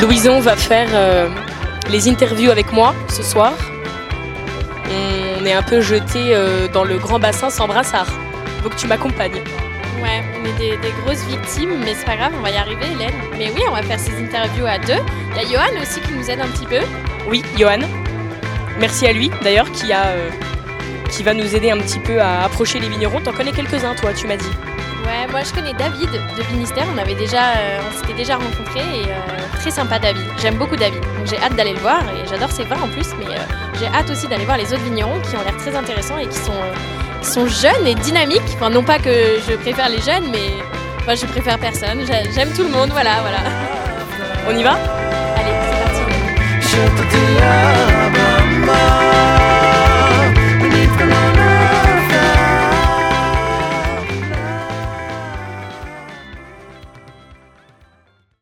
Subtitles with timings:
[0.00, 1.28] Louison va faire euh,
[1.90, 3.54] les interviews avec moi ce soir.
[5.40, 8.08] On est un peu jeté euh, dans le grand bassin sans brassard.
[8.62, 9.42] Faut que tu m'accompagnes.
[10.06, 12.86] Ouais, on est des, des grosses victimes, mais c'est pas grave, on va y arriver,
[12.92, 13.14] Hélène.
[13.36, 15.02] Mais oui, on va faire ces interviews à deux.
[15.34, 16.80] Il y a Johan aussi qui nous aide un petit peu.
[17.28, 17.80] Oui, Johan.
[18.78, 20.30] Merci à lui d'ailleurs qui, a, euh,
[21.10, 23.20] qui va nous aider un petit peu à approcher les vignerons.
[23.20, 24.52] T'en connais quelques-uns toi, tu m'as dit.
[25.06, 26.84] Ouais, moi je connais David de Finistère.
[26.94, 30.24] On avait déjà, euh, on s'était déjà rencontrés et euh, très sympa David.
[30.42, 31.00] J'aime beaucoup David.
[31.00, 33.08] Donc j'ai hâte d'aller le voir et j'adore ses vins en plus.
[33.18, 33.38] Mais euh,
[33.78, 36.38] j'ai hâte aussi d'aller voir les autres vignerons qui ont l'air très intéressants et qui
[36.38, 36.52] sont,
[37.26, 38.40] sont jeunes et dynamiques.
[38.54, 39.10] Enfin non pas que
[39.48, 40.48] je préfère les jeunes, mais
[41.04, 42.00] moi je préfère personne.
[42.06, 42.90] J'ai- J'aime tout le monde.
[42.90, 43.38] Voilà, voilà.
[44.48, 44.72] On y va?
[45.36, 47.85] Allez, c'est parti.